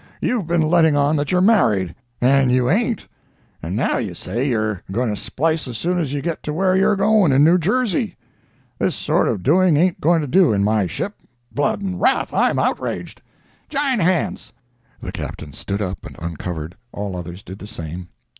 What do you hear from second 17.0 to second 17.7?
others did the